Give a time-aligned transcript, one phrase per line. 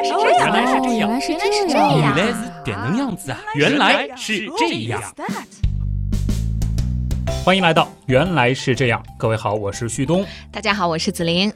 [0.00, 2.16] 来是这样，原来是这样，原来是这这样样。
[2.16, 3.38] 原来是这样子啊！
[3.54, 5.02] 原来是这样。
[7.44, 10.24] 欢迎来到《原来是这样》，各位好，我是旭东。
[10.50, 11.52] 大家好，我是紫琳。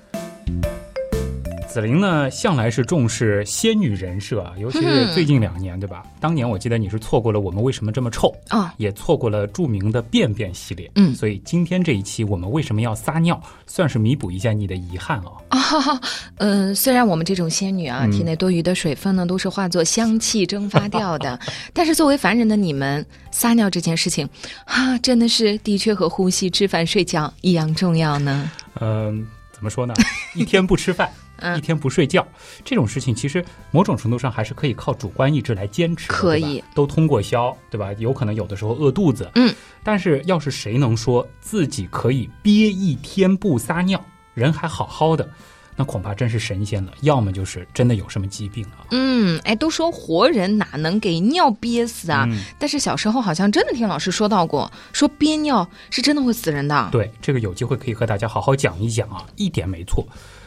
[1.74, 6.04] 紫菱呢，向来是重视仙女人设啊，尤其是最近两年，对吧？
[6.20, 15.32] 当年我记得你是错过了《我们为什么这么臭》哦，也错过了著名的便便系列，嗯所以今天这一期我们为什么要撒尿，算是弥补一下你的遗憾啊。
[15.48, 16.00] 啊，
[16.38, 21.36] 嗯、虽然我们这种仙女啊，嗯体内多余的水分呢，都是化作香气蒸发掉的，
[21.74, 24.28] 但是作为凡人的你们，撒尿这件事情，
[24.64, 28.48] 啊，真的是的确和呼吸、吃饭、睡觉一样重要呢。
[28.80, 29.92] 嗯、怎么说呢？
[30.36, 31.10] 一天不吃饭。
[31.38, 32.26] 嗯一天不睡觉，
[32.64, 37.92] 这种事情其实某种程度上还是可以靠主观意志来坚持的，可以都通过宵，对吧？
[37.94, 44.02] 有可能有的时候饿肚子，嗯，但是要是谁能说自己可以憋一天不撒尿，
[44.34, 45.28] 人还好好的，
[45.76, 48.86] 那恐怕真是神仙了，要么就是真的有什么疾病啊。
[48.92, 52.26] 嗯，哎，都说活人哪能给尿憋死啊？
[52.30, 56.88] 嗯但是小时候好像真的听老师说到过，说憋尿是真的会死人的。
[56.92, 60.06] 对，这个有机会可以和大家好好讲一讲啊，一点没错。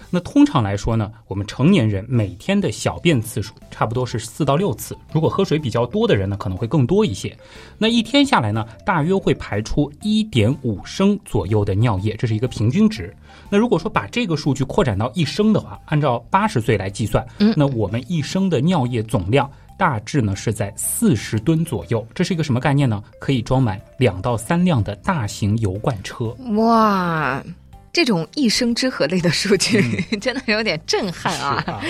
[0.09, 7.37] 那通常来说呢，我们成年人每天的小便次数差不多是四到六次，如果喝水比较多的人呢，可能会更多一些。
[7.77, 13.15] 那一天下来呢，大约会排出一点五升左右的尿液，这是一个平均值。
[13.49, 19.49] 那如果说把这个数据扩展到一升的话，按照八十岁来计算，嗯那我们一升的尿液总量。
[19.79, 23.03] 大致呢是在四十吨左右，这是一个什么概念呢？
[23.19, 26.35] 可以装满两到三辆的大型油罐车。
[26.55, 27.43] 哇，
[27.97, 29.81] 这种一生之和类的数据、
[30.21, 31.63] 真的有点震撼啊！
[31.65, 31.81] 啊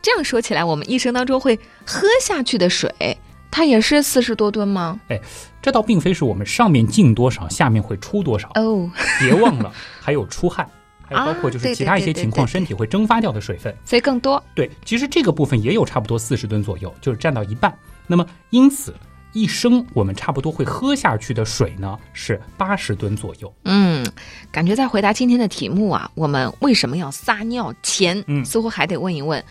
[0.00, 3.18] 这样说起来，我们一生当中会喝下去的水，
[3.50, 5.00] 它也是四十多吨吗？
[5.08, 5.20] 哎
[5.60, 8.48] 这倒并非是我们上面进多少，下面会出多少。
[8.54, 10.64] 哦，别忘了， 还有出汗，
[11.02, 13.76] 还有包括就是其他一些情况，身体会蒸发掉的水分。
[13.84, 14.40] 所以更多。
[14.54, 17.76] 对，其实这个部分也有差不多四十吨左右，就是占到一半。
[18.06, 18.94] 那么因此，
[19.32, 23.52] 一升我们差不多会喝下去的水呢是八十吨左右。
[23.64, 24.06] 嗯，
[24.50, 29.44] 感觉在回答今天的题目啊，我们为什么要撒尿前，嗯似乎还得问一问，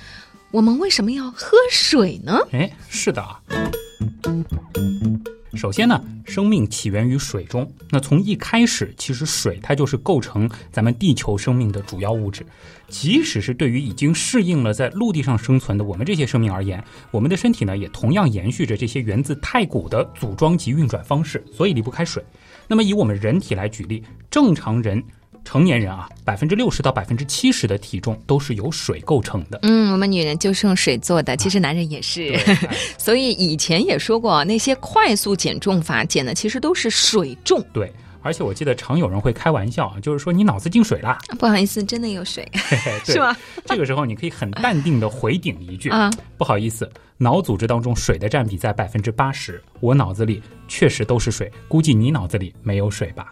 [0.52, 2.40] 我们为什么要喝水呢？
[2.52, 3.40] 哎，是的啊。
[5.56, 7.70] 首先呢，生命起源于水中。
[7.90, 12.46] 那从一开始，其实水它就是构成咱们地球生命的主要物质。
[12.88, 22.24] 即使是对于已经适应了在陆地上生存的我们这些生命而言，我们的身体呢也同样延续着这些源自太古的组装及运转方式，所以离不开水。
[22.68, 25.04] 那么以我们人体来举例，正常人。
[25.46, 29.60] 成年人啊，百分之六十到百分之七十的体重都是由水构成的。
[29.62, 32.38] 嗯，我们女人就是用水做的，其实男人也是。
[32.98, 37.64] 所以以前也说过，那些快速减重法减的其实都是水重。
[37.72, 37.90] 对，
[38.22, 42.46] 而且我记得常有人会开玩笑啊，就是说你脑子进水了，不好意思，真的有水，
[43.06, 43.38] 是吗？
[43.66, 53.32] 这个时候你可以很淡定的回顶一句啊，不好意思，脑组织当中水的占比在百分之八十，我脑子里确实都是水，估计你脑子里没有水吧？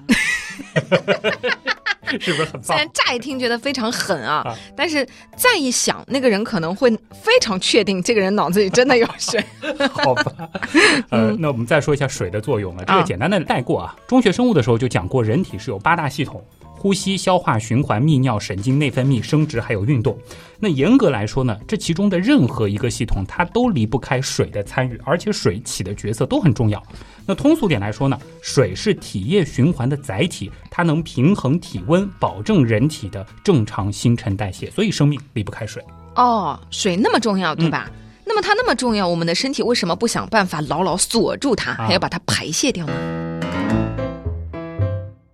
[2.19, 2.89] 是不是很棒虽然？
[2.93, 9.43] 乍一听觉得非常狠啊，啊但是再一想，那个人可能会非常确定这个人脑子里真的有水。
[9.91, 10.49] 好吧，
[11.09, 12.83] 呃，那我们再说一下水的作用了。
[12.85, 13.95] 这个啊简单的带过啊。
[14.07, 16.43] 中学生物的时候就讲过，人体是有八大系统：
[16.75, 20.17] 呼吸、消化、循环、泌尿、神经、内分泌、生殖还有运动。
[20.59, 26.81] 那严格来说呢，这其中的任何一个系统，它都离不开水的参与，而且水起的角色都很重要。
[27.25, 35.83] 那通俗点来说呢，水是体液循环的载体，它能平衡体温，保证人体的正常新陈代谢，所以生命离不开水。
[36.15, 37.89] 哦，水那么重要，对吧？
[38.25, 42.93] 那么它那么重要，我们的身体为什么不想办法牢牢锁住它，啊还要把它排泄掉呢？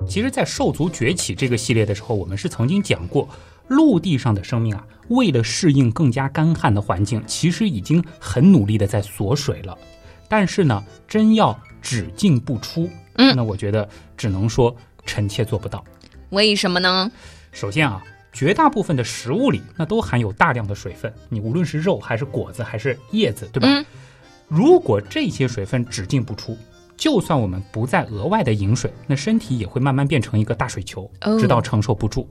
[0.07, 3.29] 其实，在兽族崛起这个系列的时候，我们是曾经讲过，
[3.67, 9.77] 陆地上的生命啊，为了适应更加干旱的环境，其实已经很努力的在锁水了。
[10.27, 14.75] 但是呢，真要只进不出，嗯那我觉得只能说
[15.05, 15.83] 臣妾做不到。
[16.29, 17.11] 为什么呢？
[17.51, 23.67] 首先啊，绝大部分的食物里那都含有大量的水分，你无论是肉还是果子还是叶子，对吧？
[23.69, 23.85] 嗯
[24.47, 26.57] 如果这些水分只进不出，
[26.97, 32.27] 就算我们不再额外的饮水，那身体也会慢慢变成一个大水球，哦直到承受不住。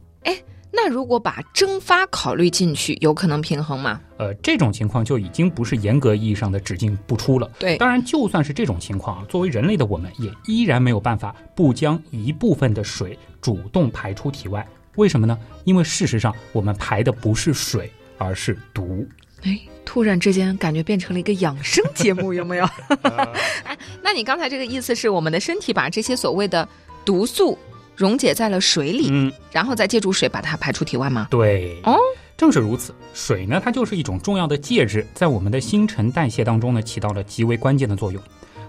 [0.71, 4.01] 那如果把蒸发考虑进去，有可能平衡吗？
[4.19, 7.51] 呃，这种情况就已经不是严格意义上的只进不出了。
[7.59, 14.67] 对当然，就算是这种情况啊，作为人类的我们，也依然没有办法不将一部分的水主动排出体外。
[14.97, 15.39] 为什么呢？
[15.65, 19.07] 因为事实上，我们排的不是水，而是毒。
[19.43, 22.69] 哎，突然之间感觉变成了一个养生节目，有没有？
[23.65, 26.69] 哎，那你刚才这个意思是我们的身体把这些所谓的
[27.05, 27.57] 毒素
[27.99, 31.27] 溶解在了水里，嗯，然后再借助水把它排出体外吗？
[31.29, 31.77] 对。
[31.83, 31.99] 哦，
[32.37, 38.23] 正是如此，水呢，它就是一种重要的介质，在我们的新陈代谢当中呢，起到了极为关键的作用。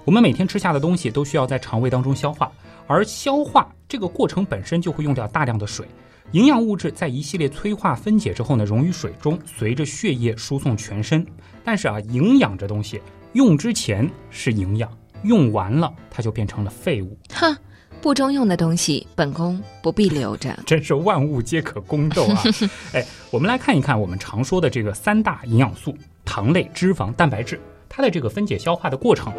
[0.04, 2.52] 我们每天吃下的东西都需要在肠胃当中消化，
[2.88, 5.86] 而消化这个过程本身就会用掉大量的水。
[6.31, 11.24] 营养物质在一系列催化分解之后呢，溶于水中，随着血液输送全身。
[11.64, 13.00] 但是啊，营养这东西
[13.34, 14.92] 用之前是营养，
[15.22, 17.16] 用完了它就变成了废物。
[17.36, 17.56] 哼。
[18.01, 20.57] 不中用的东西，本宫不必留着。
[20.66, 22.44] 真是万物皆可宫斗啊！
[22.94, 29.34] 哎，我们来看一看我们常说的这个三大营养素：糖类、脂肪、蛋白质，它的这个分解消化的过程，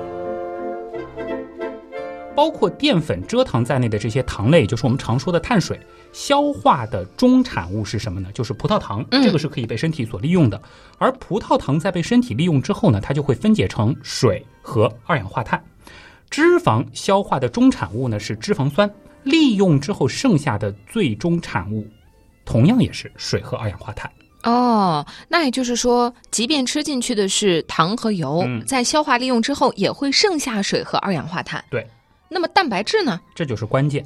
[2.37, 5.81] 包括淀粉、蔗糖在内的这些糖类，就是我们常说的碳水，
[6.13, 8.29] 消化的中产物是什么呢？
[8.35, 10.61] 就是葡萄糖，这个是可以被身体所利用的。
[10.99, 15.63] 而葡萄糖在被身体利用之后呢，它就会分解成水和二氧化碳。
[16.31, 18.89] 脂肪消化的终产物呢是脂肪酸，
[19.25, 21.87] 利用之后剩下的最终产物，
[22.45, 24.11] 同样也是水和二氧化碳。
[24.45, 31.63] 哦，那也就是说，即便吃进去的是糖和油，在消化利用之后也会剩下水和二氧化碳。
[31.69, 31.87] 对，
[32.29, 33.21] 那么蛋白质呢？
[33.35, 34.03] 这就是关键。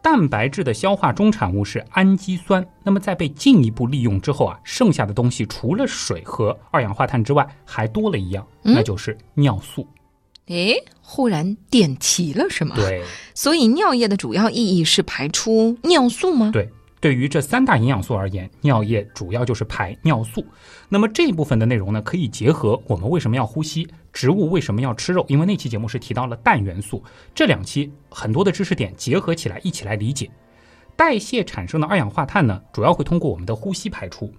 [0.00, 9.86] 蛋白质的消化终产物是氨基酸，那么在被进一步利用之后啊，剩下的东西除了水和二氧化碳之外，还多了一样，那就是尿素。
[10.52, 12.76] 诶，忽然点题了，是吗？
[12.76, 13.02] 对，
[13.34, 16.50] 所以尿液的主要意义是排出尿素吗？
[16.52, 16.68] 对，
[17.00, 20.44] 对于这三大营养素而言，尿液主要就是排尿素。
[20.88, 27.02] 那么这一部分的内容呢，可以结合我们为什么要呼吸，植物为什么要吃肉，因为那期节目是提到了氮元素，
[27.34, 30.30] 这两期很多的知识点结合起来一起来理解。
[30.96, 34.32] 代谢产生的二氧化碳呢，主要会通过我们的呼吸排出。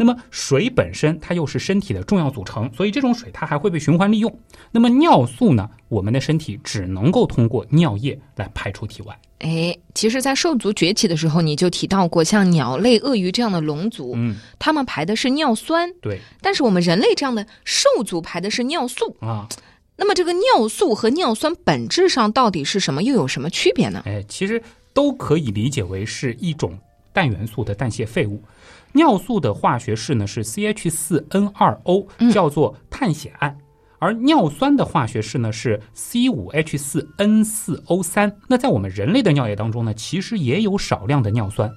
[0.00, 4.38] 那么水本身它又是身体的重要组成，所以这种水它还会被循环利用。
[4.70, 9.18] 那么尿素呢，我们的身体只能够通过尿液来排出体外。
[9.40, 16.20] 哎，其实，在兽族崛起的时候，你就提到过，像鸟类、鳄鱼这样的龙族，嗯，它们排的是尿酸，对。
[16.40, 19.48] 但是我们人类这样的兽族排的是尿素啊。
[19.96, 23.02] 那么这个尿素和尿酸本质上到底是什么？
[23.02, 24.02] 又有什么区别呢？
[24.06, 24.62] 哎，其实。
[24.98, 26.76] 都可以理解为是一种
[27.12, 28.42] 氮元素的代谢废物。
[28.90, 33.54] 尿素的化学式呢是 C H 四 N 二 O，叫做碳酰胺；
[34.00, 38.36] 而尿酸的化学式呢是 C 五 H 四 N 四 O 三。
[38.48, 41.70] 那在我们人类的尿液当中呢，其实也有少量的尿酸。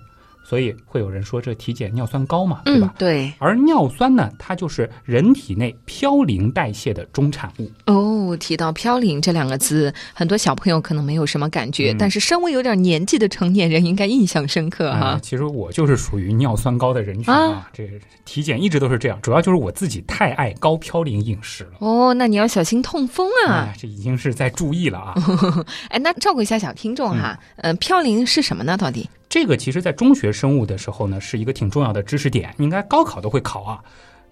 [0.51, 2.93] 所以会有人说这体检尿酸高嘛，对吧？
[2.97, 3.31] 对。
[3.37, 7.71] 而尿酸呢，它就是人体内嘌呤代谢的中产物。
[7.85, 15.17] 哦，提到嘌呤这两个字，很多小朋友可能没有什么感觉，但是稍微有点年纪的成年人应该印象深刻哈。
[15.23, 17.89] 其实我就是属于尿酸高的人群啊，这
[18.25, 21.77] 体检一直都是这样，主要就是我自己太爱高嘌呤饮食了。
[21.79, 23.73] 哦，那你要小心痛风啊！
[23.79, 25.15] 这已经是在注意了啊。
[25.87, 28.75] 哎，那照顾一下小听众哈，嗯，嘌呤是什么呢？
[28.75, 29.09] 到底？
[29.31, 33.81] 这个其实，在中学生物的时候呢，是一个挺重要的知识点，应该高考都会考啊。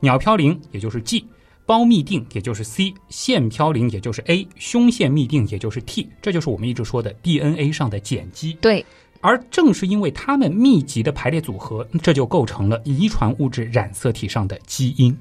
[0.02, 1.26] 鸟嘌呤也就是 G，
[1.66, 8.52] 胞嘧啶也就是 C，腺嘌呤也就是 A，胸腺嘧啶也就是 T，这就是我们一直说的 DNA 上的碱基。
[8.60, 8.86] 对，
[9.22, 15.18] 而正是因为它们密集的排列组合，这就构成了遗传物质染色体上的基因。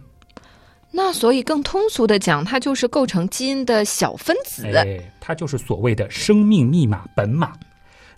[0.90, 4.66] 那所以更通俗的讲，它就是构成基因的小分子。
[4.74, 7.52] 哎，它就是所谓的生命密码本码。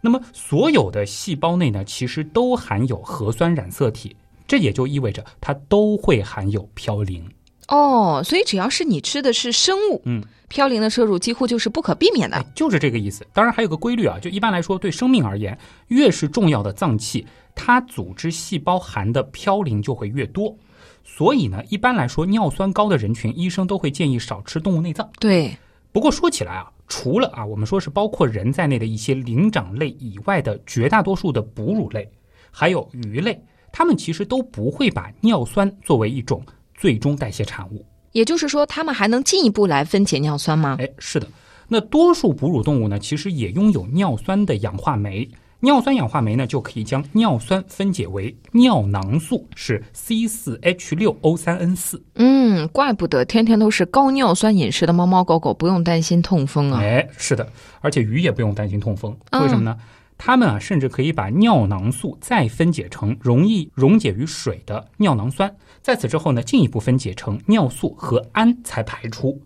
[0.00, 4.17] 那么，所有的细胞内呢，其实都含有核酸染色体，
[4.47, 7.23] 这也就意味着它都会含有嘌呤。
[7.69, 13.26] 哦，所以只要是你吃的是生物，嗯，嘌呤的摄入几乎就是不可避免的，就是这个意思。
[13.33, 15.57] 当然还有个规律啊，就一般来说，对生命而言，
[15.88, 20.57] 越是重要的脏器，它组织细胞含的嘌呤就会越多。
[21.04, 25.09] 所以呢，一般来说，尿酸高的人群，医生都会建议少吃动物内脏。
[25.21, 25.57] 对。
[25.92, 26.71] 不过说起来啊。
[26.90, 32.06] 除了啊，我们说是包括人在内的一些灵长类以外的绝大多数的哺乳类，
[32.50, 33.40] 还有鱼类，
[33.73, 36.44] 它们其实都不会把尿酸作为一种
[36.75, 37.87] 最终代谢产物。
[38.11, 40.76] 也就是说，它们还能进一步来分解尿酸吗？
[40.80, 41.28] 哎，是的。
[41.68, 45.30] 那多数哺乳动物呢，其实也拥有尿酸的氧化酶。
[45.62, 52.02] 尿酸氧化酶呢，就可以将尿酸分解为尿囊素，是 C 四 H 六 O 三 N 四。
[52.14, 56.81] 嗯，怪不得天天都是高尿酸饮食的猫猫狗狗不用担心痛风啊！
[56.81, 57.47] 哎，是的，
[57.81, 59.76] 而且鱼也不用担心痛风，为什么呢？
[60.17, 69.43] 它们啊，甚至可以把尿囊素再分解成容易溶解于水的尿囊酸，在此之后呢，进一步分解成尿素和氨才排出。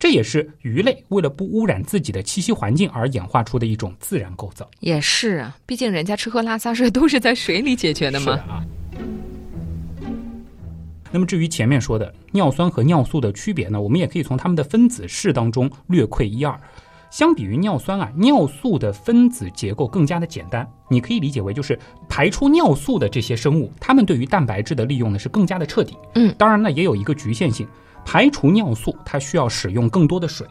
[0.00, 4.66] 这也是鱼类为了不污染自己的栖息环境而演化出的一种自然构造。
[4.80, 8.32] 也是啊，毕竟人家吃喝拉撒睡都是在水里解决的嘛。
[8.32, 8.64] 啊。
[11.12, 16.58] 那么至于前面说的尿酸和尿素的区别呢，我们也可以从它们的分子式当中略窥一二。
[17.10, 21.78] 相比于尿酸啊，尿素的分子结构更加的简单，你可以理解为就是
[22.08, 25.94] 排出尿素的这些生物，它们对于蛋白质的利用呢是更加的彻底。
[26.14, 27.66] 嗯，当然呢也有一个局限性，
[28.04, 30.46] 排除尿素它需要使用更多的水。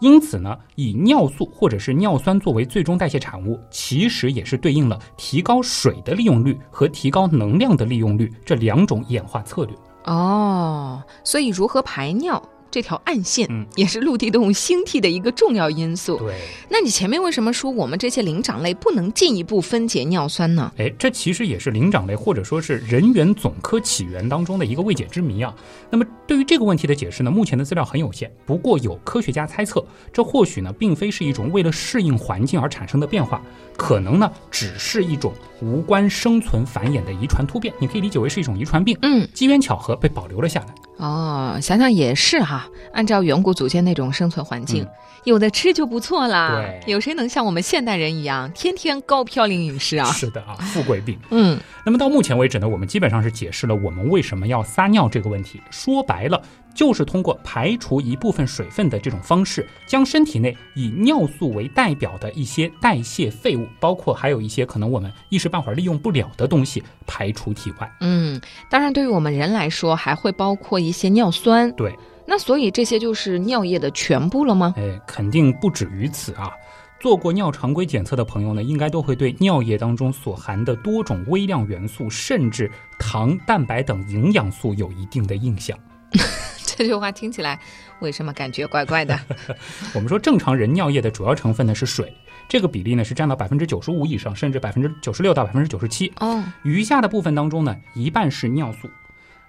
[0.00, 9.76] 因此呢，以尿素或者是尿酸作为最终代谢产物，其实也是对应了提高水的利用率和提高能量的利用率这两种演化策略。
[10.04, 16.18] 哦，所以如何排尿这条暗线，嗯也是陆地动物兴替的一个重要因素。
[16.18, 16.34] 对，
[16.68, 20.72] 那你前面为什么说我们这些灵长类不能进一步分解尿酸呢？
[20.78, 25.54] 哎，这其实也是灵长类或者说是人猿总科起源当中的一个未解之谜啊。
[25.90, 28.30] 那么对于这个问题的解释呢，目前的资料很有限。
[28.46, 33.42] 不过有科学家猜测，这或许呢并非是一种为了适应环境而产生的变化，
[33.76, 37.74] 可能呢只是一种无关生存繁衍的遗传突变。
[37.80, 40.74] 你可以理解为是一种遗传病，嗯，机缘巧合被保留了下来。
[41.00, 42.68] 哦，想想也是哈。
[42.92, 44.88] 按照远古祖先那种生存环境，嗯
[45.24, 46.56] 有的吃就不错啦。
[46.56, 50.06] 对有谁能像我们现代人一样，天天高嘌呤饮食啊？
[50.12, 51.18] 是的啊，富贵病。
[51.30, 55.60] 嗯，那么到目前为止呢，我们基本上是解释了我们为什么要撒尿这个问题。
[55.70, 56.40] 说白了，
[56.80, 67.92] 就是通过排除一部分水分的这种方式，将身体内以尿素为代表的一些代谢废物，包括还有一些可能我们一时半会儿利用不了的东西排出体外。
[68.00, 71.70] 嗯，当然，对于我们人来说，还会包括一些尿酸。
[71.72, 71.94] 对，
[72.26, 74.72] 那所以这些就是尿液的全部了吗？
[74.78, 76.50] 哎，肯定不止于此啊。
[76.98, 85.78] 做过尿常规检测的朋友呢，应该都会对尿液当中所含的多种微量元素，甚至糖、蛋白等营养素有一定的印象。
[86.82, 87.60] 这句话听起来
[87.98, 89.20] 为什么感觉怪怪的？
[89.92, 92.10] 我们说正常人尿液的主要成分呢是水，
[92.48, 96.10] 这个比例呢是占到百分之九十五以上，甚至百分之九十六到百分之九十七。
[96.20, 98.88] 哦，余下的部分当中呢，一半是尿素，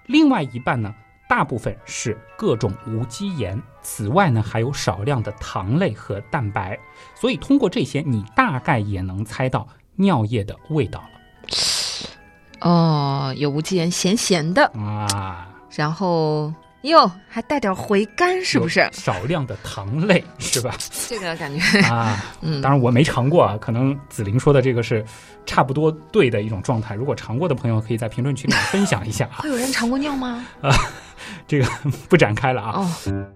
[0.04, 0.94] 另外一半呢，
[1.26, 3.58] 大部分是各种无机盐。
[3.80, 6.78] 此外呢，还有少量的糖类和蛋白。
[7.14, 11.08] 所以通过这些，你大概也能猜到尿液的味道了
[12.60, 18.88] 哦，有无机盐，咸咸的，啊，然后哟还带点回甘，是不是？
[18.92, 20.74] 少量的糖类是吧？
[21.08, 25.04] 这个感觉，啊， 嗯，当然我没尝过啊，可能紫菱说的这个是
[25.46, 26.94] 差不多对的一种状态。
[26.94, 30.44] 如果尝过的朋友，可以在评论区里面分享一下啊，会有人尝过尿吗？
[30.60, 30.70] 啊
[31.46, 31.66] 这个
[32.08, 32.80] 不展开了啊。
[32.80, 33.26] 哦，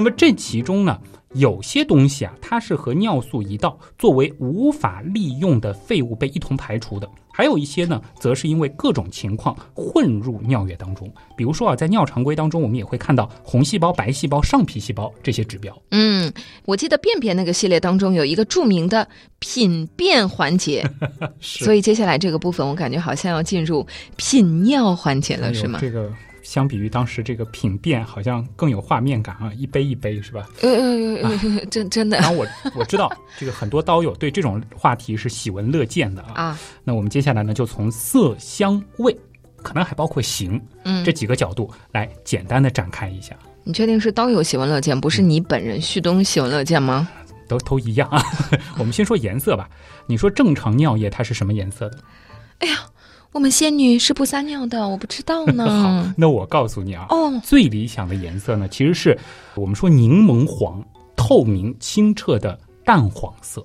[0.00, 0.98] 那么这其中呢，
[1.34, 11.06] 有些东西啊，它是和尿素一道作为无法利用的废物被一同排除的；还有一些呢，则是因为各种情况混入尿液当中。
[11.36, 15.78] 比如说啊，在尿常规当中，我们也会看到红细胞、白细胞、上皮细胞这些指标。
[15.90, 16.32] 嗯，
[16.64, 19.06] 我记得便便那个系列当中有一个著名的
[19.38, 20.82] 品便环节，
[21.42, 25.78] 所以接下来这个部分我感觉好像要进入品尿环节了，哎是吗？
[25.78, 26.10] 这个
[26.50, 30.48] 相比于当时这个品变，好像更有画面感啊，一杯一杯是吧？
[30.62, 31.30] 呃呃呃
[31.60, 36.32] 呃，真真的然后我我知道这个很多刀友对这种话题是喜闻乐见的啊。
[36.34, 39.16] 啊，那我们接下来呢，就从色、香、味，
[39.62, 47.08] 可能还包括形嗯这，几个角度来简单的展开一下，你确定是刀友喜闻乐见，不是你本人旭东喜闻乐见吗？
[47.46, 48.20] 都都一样啊。
[48.76, 49.70] 我们先说颜色吧。
[50.04, 51.98] 你说正常尿液它是什么颜色的？
[53.32, 56.12] 我们仙女是不撒尿的，我不知道呢。
[56.18, 59.16] 那我告诉你啊，哦，最理想的颜色呢，其实是
[59.54, 60.84] 我们说柠檬黄、
[61.16, 63.64] 透明清澈的淡黄色。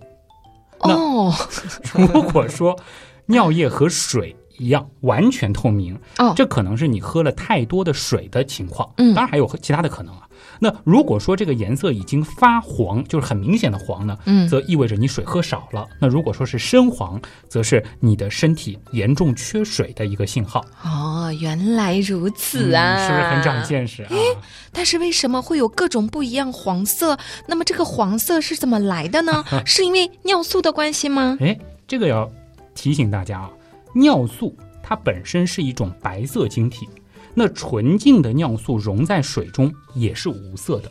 [0.81, 1.33] 那哦，
[1.97, 2.77] 如果说
[3.25, 8.87] 尿液和水一样完全透明，哦这可能是你喝了太多的水的情况。
[8.97, 10.27] 嗯当然还有其他的可能啊。
[10.59, 15.87] 那如果说这个颜色已经发黄，就是很明显的黄呢，嗯则意味着你水喝少了。
[15.99, 20.63] 那如果说是深黄，则是你的身体严重缺水的一个信号。
[20.83, 22.95] 哦，原来如此啊！
[22.97, 24.09] 嗯是不是很长见识啊？
[24.71, 27.17] 但是为什么会有各种不一样黄色？
[27.47, 29.43] 那么这个黄色是怎么来的呢？
[29.65, 31.37] 是因为尿素的关系吗？
[31.39, 31.57] 哎，
[31.87, 32.29] 这个要
[32.73, 33.49] 提醒大家啊，
[33.93, 36.87] 尿素它本身是一种白色晶体，
[37.35, 40.89] 那纯净的尿素溶在水中也是无色的，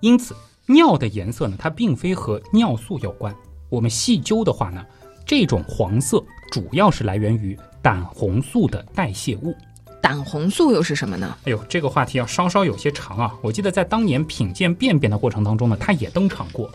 [0.00, 0.34] 因此
[0.66, 3.34] 尿的颜色呢，它并非和尿素有关。
[3.70, 4.84] 我们细究的话呢，
[5.24, 9.54] 这种黄色主要是来源于胆红素的代谢物。
[10.02, 11.36] 胆红素又是什么呢？
[11.44, 13.34] 哎呦，这个话题要稍稍有些长啊！
[13.42, 16.70] 我记得在当年品鉴便便的过程当中呢，它也登场过。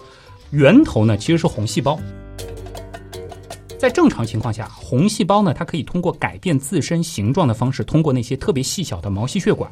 [0.52, 2.00] 源头呢其实是红细胞。
[3.80, 9.70] 在正常情况下，红细胞呢它可以通过改变自身形状的方式，通过那些特别细小的毛细血管。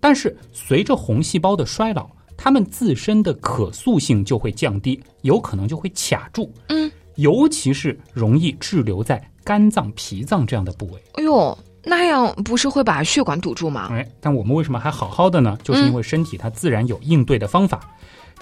[0.00, 6.50] 但是随着红细胞的衰老，它们自身的可塑性就会降低，有可能就会卡住。
[6.68, 11.02] 嗯，尤其是容易滞留在肝脏、脾脏这样的部位。
[11.16, 13.88] 哎呦，那样不是会把血管堵住吗？
[13.90, 15.58] 哎，但我们为什么还好好的呢？
[15.62, 17.78] 就是因为身体它自然有应对的方法。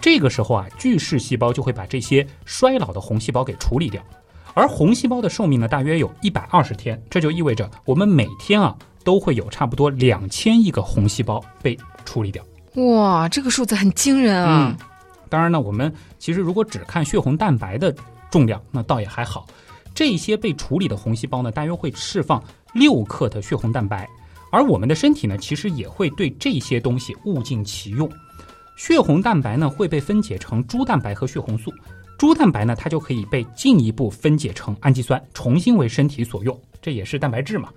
[0.00, 4.00] 这个时候啊，巨噬细胞就会把这些衰老的红细胞给处理掉。
[4.58, 12.44] 而红细胞的寿命呢，大约有一百二十天，这就意味着我们每天啊都会有差不多两千亿个红细胞被处理掉。
[12.74, 14.76] 哇，这个数字很惊人啊！
[15.28, 17.94] 当然呢，我们其实如果只看血红蛋白的
[18.32, 19.46] 重量，那倒也还好。
[19.94, 24.08] 这些被处理的红细胞呢，大约会释放六克的血红蛋白，
[24.50, 28.10] 而我们的身体呢，其实也会对这些东西物尽其用。
[28.76, 31.72] 血红蛋白呢会被分解成猪蛋白和血红素，
[32.18, 37.70] 猪蛋白呢它就可以被进一步分解成氨基酸，重新为身体所用，这也是蛋白质嘛。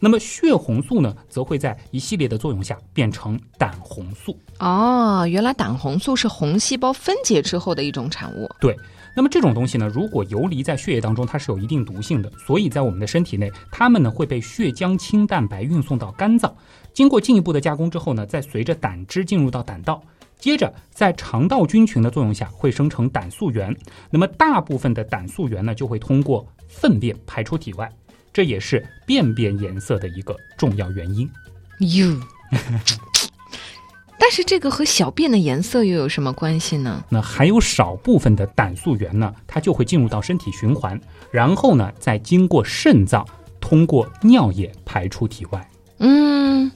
[0.00, 4.36] 那么血红素呢，则会在一系列的作用下变成胆红素。
[4.58, 8.48] 哦，原来胆红素是红细胞分解之后的一种产物。
[8.58, 8.76] 对，
[9.14, 16.52] 那么这种东西呢，如果游离在血液当中，它是有一定毒性的，所以在我们的身体内，它们呢会被血浆清蛋白运送到肝脏，
[16.92, 20.02] 经过进一步的加工之后呢，再随着胆汁进入到胆道，
[20.42, 23.72] 接着在肠道菌群的作用下会生成胆素原。
[24.10, 27.88] 那么大部分的胆素原呢，就会通过粪便排出体外。
[28.32, 31.30] 这也是便便颜色的一个重要原因。
[31.78, 32.20] 哟，
[34.18, 37.04] 但是这个和小便的颜色又有什么关系呢？
[37.08, 43.24] 那还有少部分的胆素原呢，它就会进入到身体循环，然后呢，再经过肾脏，
[43.60, 45.70] 通过尿液排出体外。
[45.98, 46.68] 嗯，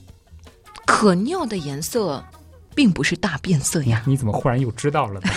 [0.85, 2.23] 可尿的颜色。
[2.77, 4.03] 并不是大变色呀！
[4.05, 5.31] 你怎么忽然又知道了呢？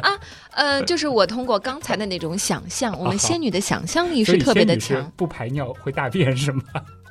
[0.00, 0.14] 啊，
[0.52, 5.10] 呃，就是我通过刚才的那种想象， 我们仙女的想象力是特别的强。
[5.16, 6.62] 不排尿会大便是吗？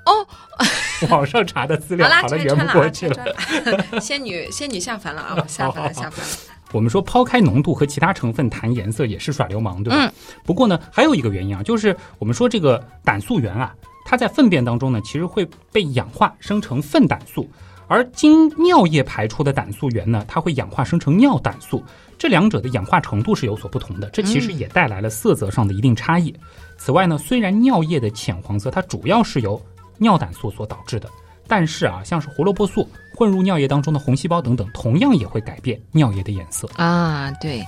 [0.06, 0.26] 哦，
[1.12, 4.00] 网上查的资料好了，圆不过去了。
[4.00, 5.46] 仙女，仙女下凡了啊！
[5.50, 6.34] 下凡了，下凡了。
[6.72, 9.98] 我们说抛开浓度和其他成分谈颜色也是耍流氓，对吧？
[10.06, 10.14] 嗯。
[10.46, 17.50] 不过呢，还有一个原因啊，就是我们说这个胆素原啊，它在粪便当中呢，其实会被氧化生成粪胆素。
[17.92, 21.84] 而经尿液排出的胆素原呢，它会氧化生成尿胆素，
[22.18, 26.34] 这两者的氧化程度是有所不同的，这其实也带来了色泽上的一定差异。
[26.78, 29.62] 此外呢，虽然尿液的浅黄色它主要是由
[29.98, 31.10] 尿胆素所导致的，
[31.50, 37.30] 但是啊，像是胡萝卜素混入尿液当中的红细胞等等，同样也会改变尿液的颜色啊。
[37.42, 37.62] 对，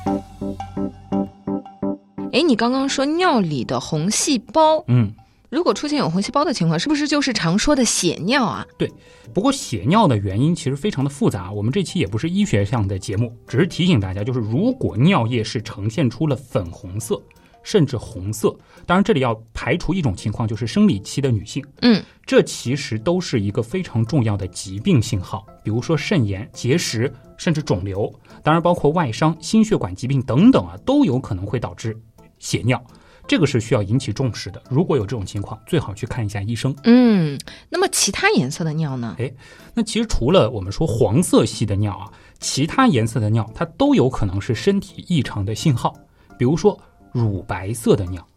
[2.31, 5.13] 哎，你刚刚说尿里的红细胞，嗯。
[5.53, 8.65] 如果出现有红细胞的情况，是不是就是常说的血尿啊？
[8.75, 8.91] 对，
[9.35, 11.51] 不过血尿的原因其实非常的复杂。
[11.51, 17.21] 我们这期也不是医学上的节目，只是提醒大家，就是如果尿液是呈现出了粉红色，
[17.61, 18.49] 甚至红色，
[18.87, 28.11] 当然这里要排除一种情况，就是生理期的女性，嗯，这其实都是一个非常重要的疾病信号，比如说肾炎、结石，甚至肿瘤，
[28.41, 31.95] 当然包括外伤、心血管疾病等等啊，都有可能会导致
[32.39, 32.83] 血尿。
[33.27, 34.61] 这个是需要引起重视的。
[34.69, 36.75] 如果有这种情况，最好去看一下医生。
[36.83, 39.15] 嗯，那么其他颜色的尿呢？
[39.17, 39.33] 哎，
[39.73, 45.95] 那其实除了我们说黄色系的尿啊，其他颜色的尿它都有可能是身体异常的信号。
[46.37, 46.77] 比如说
[47.11, 48.27] 乳白色的尿，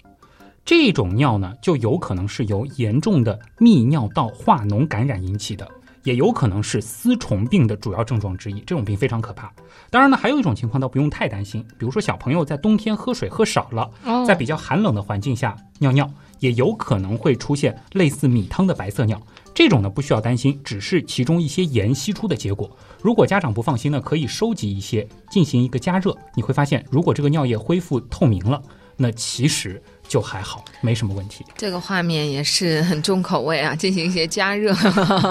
[0.64, 5.68] 这种尿呢就有可能是由严重的泌尿道化脓感染引起的。
[6.06, 9.52] 也有可能是丝虫病的主要症状之一，这种病非常可怕。
[9.90, 13.90] 当然呢，还有一种情况倒不用太担心，比如说小朋友在冬天喝水喝少了，
[14.24, 19.20] 在比较寒冷的环境下尿尿，也有可能会出现类似米汤的白色尿。
[19.52, 22.70] 这种呢不需要担心，只是其中一些盐析出的结果。
[23.02, 28.62] 如果家长不放心呢，可以收集一些进行一个加热，你会发现，如果这个尿液恢复透明了，
[28.96, 29.82] 那其实。
[30.08, 31.44] 就还好，没什么问题。
[31.56, 34.72] 这个画面也是很重口味啊， 进行一些加热，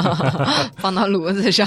[0.77, 1.65] 放到炉子上。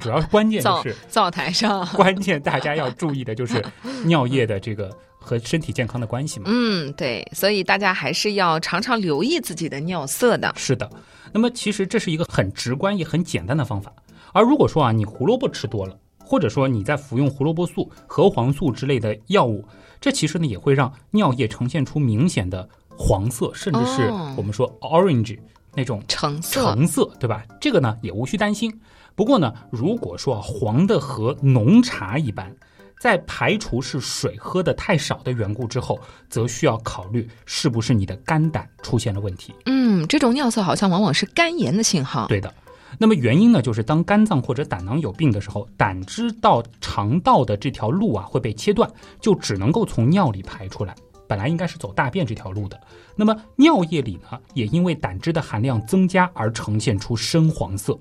[0.00, 1.86] 主要是关键是灶台上。
[1.88, 3.64] 关键大家要注意的就是
[4.04, 6.46] 尿液的这个和身体健康的关系嘛。
[6.48, 10.52] 嗯，对，所以大家还是要常常留意自己的尿色的。
[10.56, 10.90] 是的，
[11.32, 13.92] 那么其实这是一个很直观也很简单的方法。
[14.32, 15.96] 而如果说啊，你胡萝卜吃多了，
[16.28, 19.64] 或者说你在服用胡萝卜素、核黄素之类的药物。
[19.98, 25.38] 这其实呢也会让尿液呈现出明显的黄色，甚至是我们说 orange
[25.74, 27.42] 那种橙色，橙色，对吧？
[27.58, 28.70] 这个呢也无需担心。
[29.14, 32.54] 不过呢，如果说黄的和浓茶一般，
[33.00, 39.54] 在排除是水喝的太少的缘故之后，则需要考虑是不是你的肝胆出现了问题。
[39.64, 42.26] 嗯，这种尿色好像往往是肝炎的信号。
[42.28, 42.52] 对的。
[42.98, 50.94] 那么原因呢，就是当肝脏或者胆囊有病的时候，胆汁到肠道的这条路啊会被切断，就只能够从尿里排出来。
[51.28, 52.80] 本来应该是走大便这条路的。
[53.14, 57.96] 那么尿液里呢，也因为胆汁的含量增加而呈现出深黄色。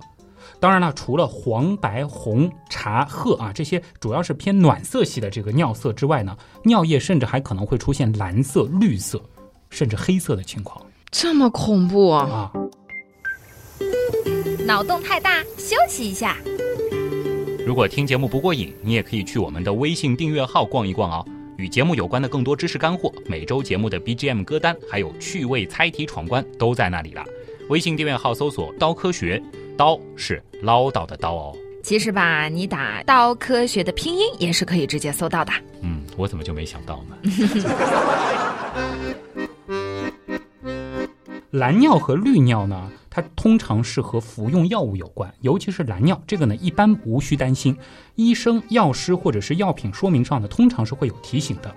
[0.60, 9.22] 当然了，除了黄、白、红、茶、褐啊这些主要是偏暖色系的这个尿色之外呢，尿液甚至还可能会出现蓝色、绿色，
[9.70, 10.82] 甚至黑色的情况。
[11.12, 12.52] 这么恐怖啊！
[14.66, 16.38] 脑洞太大，休息一下。
[17.66, 21.26] 如果听节目不过瘾，你也可以去我们的微信订阅号逛一逛哦。
[21.58, 27.24] 与节目有关的更多知识干货，每周节目的 BGM 歌单，还有趣味猜题闯关都在那里了。
[27.70, 29.42] 微信订阅号搜索“刀科学”，
[29.76, 31.58] 刀是唠叨的刀哦。
[31.84, 35.52] 其实吧，你打“刀科学”的拼音也是可以直接搜到的。
[35.82, 37.18] 嗯，我怎么就没想到呢？
[41.52, 42.92] 蓝尿和绿尿呢？
[43.18, 47.76] 它通常是和服用药物有关，尤其是蓝尿，这个呢一般无需担心，
[48.14, 51.76] 医生、药师或者是药品说明上呢通常是会有提醒的。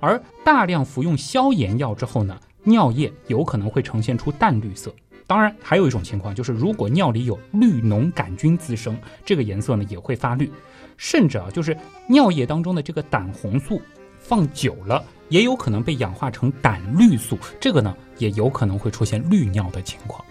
[0.00, 4.94] 而大量服用消炎药之后呢，尿液有可能会呈现出淡绿色。
[5.26, 10.52] 当然，还有一种情况就是，如果尿里有绿脓杆菌滋生，这个颜色呢也会发绿。
[10.98, 11.74] 甚至啊，就是
[12.06, 13.80] 尿液当中的这个胆红素
[14.18, 20.22] 放久了，也有可能被氧化成胆绿素，这个呢也有可能会出现绿尿的情况。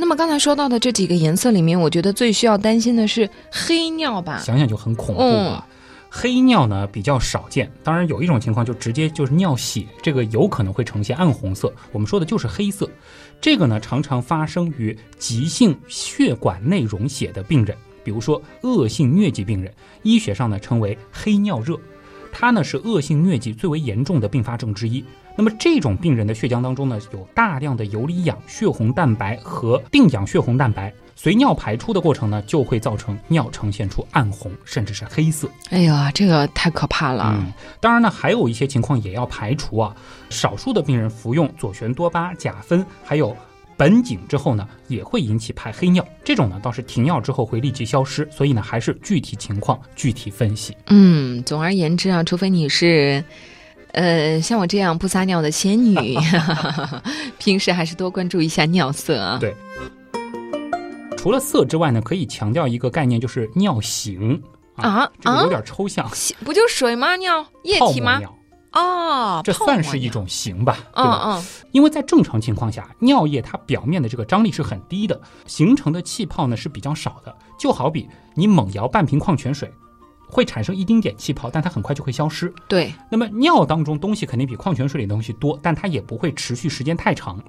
[0.00, 4.38] 那么刚才说到的这几个颜色里面，我觉得最需要担心的是黑尿吧？
[4.38, 5.66] 想想就很恐怖啊。
[6.08, 11.74] 黑尿呢比较少见，当然有一种情况就直接就是尿血，这个有可能会呈现暗红色。
[11.90, 12.88] 我们说的就是黑色，
[13.40, 21.76] 这个呢常常发生于急性血管内溶血的病人，比如说恶性疟疾病人，医学上呢称为黑尿热，
[22.30, 25.04] 它呢是恶性疟疾最为严重的并发症之一。
[25.38, 30.92] 那么这种病人的血浆当中呢有大量的游离氧血红蛋白和定氧血红蛋白。
[31.14, 35.48] 随尿排出的过程呢，就会造成尿呈现出暗红，甚至是黑色。
[35.70, 37.34] 哎呀，这个太可怕了。
[37.36, 39.94] 嗯，当然呢，还有一些情况也要排除啊。
[40.30, 43.36] 少数的病人服用左旋多巴、甲酚还有
[43.76, 46.06] 苯丙之后呢，也会引起排黑尿。
[46.22, 48.28] 这种呢，倒是停药之后会立即消失。
[48.30, 50.76] 所以呢，还是具体情况具体分析。
[50.86, 53.24] 嗯，总而言之啊，除非你是，
[53.92, 56.16] 呃，像我这样不撒尿的仙女，
[57.38, 59.38] 平时还是多关注一下尿色啊。
[59.40, 59.54] 对。
[61.16, 64.40] 除了色之外呢，可以强调一个概念，就是尿型
[64.76, 66.08] 啊，这个有点抽象，
[66.44, 67.16] 不就水吗？
[67.16, 68.20] 尿液体吗？
[68.72, 71.42] 哦，这算是一种型吧，对吧？
[71.72, 79.68] 因为在正常情况下，尿液它表面的这个张力是很低的，形成的气泡呢是比较少的，就好比你猛摇半瓶矿泉水，
[80.28, 82.52] 会产生一丁点气泡，但它很快就会消失。
[82.68, 87.42] 对，那么尿当中东西肯定比矿泉水里的东西多，但它也不会持续时间太长。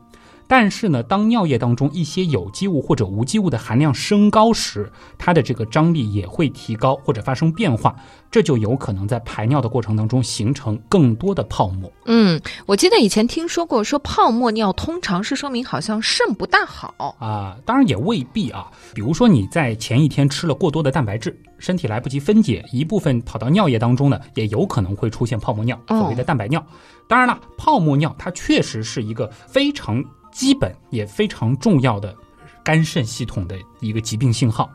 [0.50, 7.96] 但是呢，当尿液当中一些有机物或者无机物的含量升高时，它的这个张力也会提高或者发生变化，
[8.32, 11.92] 这就有可能在排尿的过程当中形成更多的泡沫。
[12.06, 18.72] 嗯，我记得以前听说过，说泡沫尿通常是说明好像肾不大好啊，当然也未必啊。
[18.96, 26.66] 比如说你在前一天吃了过多的蛋白质，身体来不及分解，一部分跑到尿液当中呢，也有可能会出现泡沫尿，所谓的蛋白尿。
[27.08, 30.04] 当然了，泡沫尿它确实是一个非常。
[30.32, 32.16] 基本也非常重要的
[32.64, 34.70] 肝肾系统的一个疾病信号，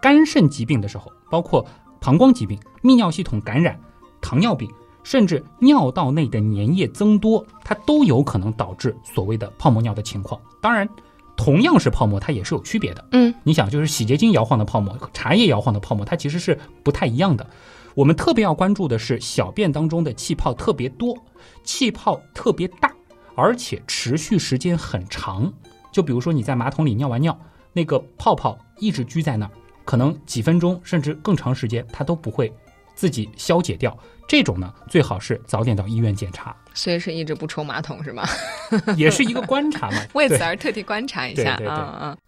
[0.00, 1.64] 肝肾疾病的时候，包括
[2.00, 3.78] 膀胱疾病、泌尿系统感染、
[4.20, 4.70] 糖尿病，
[5.02, 10.40] 甚至尿道内的粘液增多，它都有可能导致所谓的泡沫尿的情况。
[10.60, 10.88] 当然，
[11.36, 13.04] 同样是泡沫，它也是有区别的。
[13.12, 17.48] 嗯，你想，就是洗洁精摇晃的泡沫和茶叶摇晃的泡沫，它其实是不太一样的。
[17.94, 21.16] 我们特别要关注的是小便当中的气泡特别多，
[21.64, 22.92] 气泡特别大。
[23.40, 25.50] 而且持续时间很长，
[25.90, 27.36] 就比如说你在马桶里尿完尿，
[27.72, 29.50] 那个泡泡一直居在那儿，
[29.86, 32.52] 可能几分钟甚至更长时间，它都不会
[32.94, 33.96] 自己消解掉。
[34.28, 36.54] 这种呢，最好是早点到医院检查。
[36.74, 38.28] 所以是一直不冲马桶是吗？
[38.94, 42.18] 也是一个观察嘛， 为此而特地观察一下啊啊。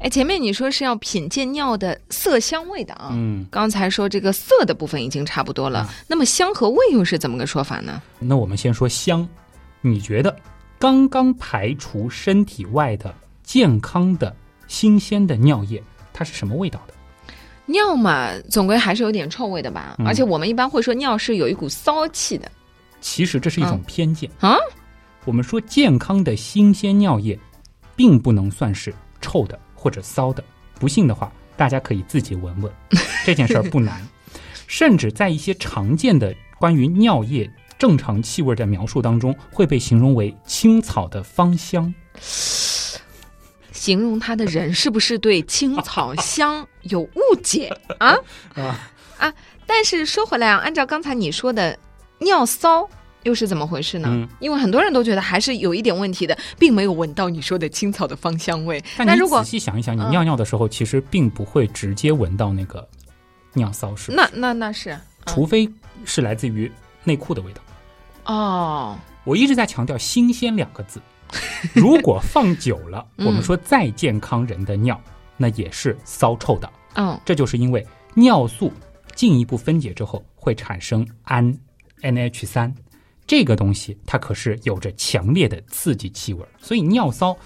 [0.00, 8.00] 哎，前面你说是要品鉴尿的色香味的啊，嗯，刚才说这个色的部分已经差不多了，那么香和味又是怎么个说法呢？
[8.18, 9.28] 那我们先说香，
[9.82, 10.34] 你觉得
[10.78, 14.34] 刚刚排除身体外的健康的
[14.66, 15.82] 新鲜的尿液，
[16.14, 16.94] 它是什么味道的？
[17.66, 19.96] 尿嘛，总归还是有点臭味的吧？
[20.04, 22.50] 而且我们一般会说尿是有一股骚气的。
[23.02, 24.56] 其实这是一种偏见啊。
[25.26, 27.38] 我们说健康的新鲜尿液，
[27.94, 29.58] 并不能算是臭的。
[29.80, 30.44] 或者骚的，
[30.78, 32.70] 不信的话，大家可以自己闻闻。
[33.24, 34.06] 这件事儿不难，
[34.68, 41.92] 甚至在一些常见的关于尿液正常气味的描述当中，会被形容为青草的芳香。
[43.72, 48.14] 形容它的人是不是对青草香有误解啊？
[48.54, 48.78] 啊
[49.16, 49.34] 啊！
[49.66, 51.78] 但是说回来啊，按照刚才你说的，
[52.18, 52.86] 尿骚。
[53.24, 54.28] 又是怎么回事呢？
[54.38, 58.82] 因为很多人都觉得还是有一点问题的，并没有闻到你说的青草的芳香味。
[58.96, 62.86] 但如果仔细想一想，你尿尿的时候其实并不会直接闻到那个
[63.54, 65.68] 尿骚，是那那那是，除非
[66.04, 66.70] 是来自于
[67.04, 67.60] 内裤的味道。
[68.24, 71.00] 哦，我一直在强调“新鲜”两个字，
[71.74, 73.26] 如果放久了，嗯。
[73.26, 75.00] 我们说再健康人的尿，
[75.36, 76.70] 那也是骚臭的。
[76.94, 78.72] 嗯，这就是因为尿素
[79.14, 81.52] 进一步分解之后会产生氨
[82.02, 82.72] NH 三，
[83.30, 87.36] 这个东西它可是有着强烈的刺激气味，所以尿骚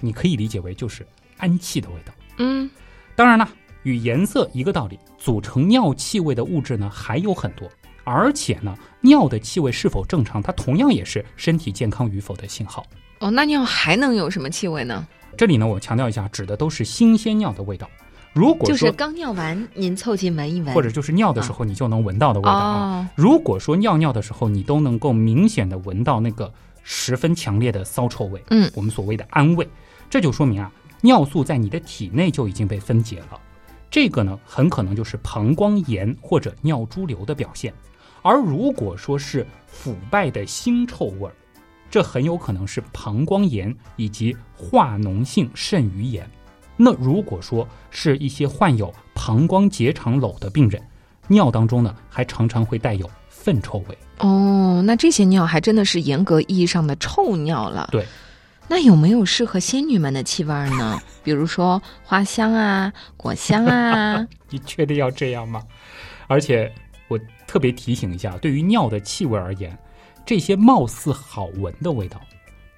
[0.00, 2.12] 你可以理解为就是氨气的味道。
[2.38, 2.68] 嗯，
[3.14, 3.48] 当然了，
[3.84, 7.70] 与颜色一个道理，组成尿气味的物质呢还有很多，
[8.02, 12.84] 而且呢，尿的气味是否正常，它同样也是身体健康与否的信号。
[13.20, 15.06] 哦，那尿还能有什么气味呢？
[15.36, 17.88] 这里呢，我强调一下，指的都是新鲜尿的味道。
[18.32, 23.00] 如果说就是刚尿完，您凑近闻一闻，或者就是尿的时候你就能闻到的味道啊。
[23.00, 26.52] 哦，如果说尿尿的时候你都能够明显的闻到那个
[26.84, 29.68] 十分强烈的骚臭味，嗯，我们所谓的氨味，
[30.08, 33.40] 这就说明啊，尿素在你的体内就已经被分解了。
[33.90, 37.74] 这个呢，很可能就是膀胱炎或者尿潴留的表现。
[38.22, 41.34] 而如果说是腐败的腥臭味儿，
[41.90, 46.30] 这很有可能是膀胱炎以及化脓性肾盂炎。
[46.82, 50.82] 那如果说是一些患有膀胱结肠瘘的病人，
[51.28, 53.98] 尿当中呢还常常会带有粪臭味。
[54.20, 57.90] 哦，那这些尿还真的是严格意义上的臭尿了。
[57.92, 58.06] 对。
[58.66, 60.98] 那有没有适合仙女们的气味儿呢？
[61.22, 64.26] 比如说花香啊、果香啊。
[64.48, 65.62] 你确定要这样吗？
[66.28, 66.72] 而且
[67.08, 69.76] 我特别提醒一下，对于尿的气味而言，
[70.24, 72.20] 这些貌似好闻的味道，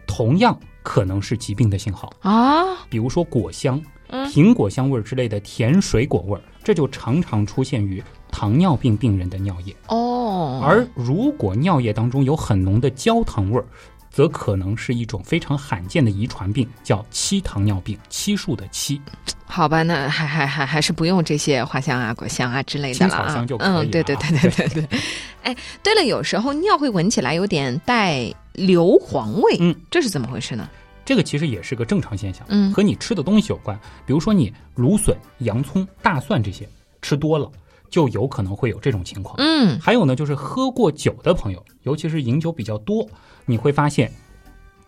[0.07, 2.11] 同样可能是疾病的信号。
[2.23, 3.85] 啊，比如说果香、嗯
[4.31, 9.75] 苹果香味儿之类的甜水果味儿，这就常常出现于糖尿病病人的尿液。
[9.89, 13.65] 哦，而如果尿液当中有很浓的焦糖味儿，
[14.11, 19.01] 则可能是一种非常罕见的遗传病，叫七糖尿病，七数的七。
[19.47, 23.35] 好吧，那还还还还是不用这些花香啊、果香啊之类的青草了啊。
[23.35, 24.99] 香就可以了啊嗯，对对对对对对。
[25.43, 30.69] 哎，对了，有时候尿会闻起来有点带硫磺味，嗯，这是怎么回事呢？
[31.13, 33.79] 这个其实也是个正常现象，嗯和你吃的东西有关。
[34.07, 36.67] 比如说你芦笋、洋葱、大蒜这些
[37.03, 37.53] 吃多了，
[37.91, 39.35] 就有可能会有这种情况。
[39.37, 43.07] 嗯，还有呢，就是喝过酒的朋友，尤其是饮酒比较多，
[43.45, 44.11] 你会发现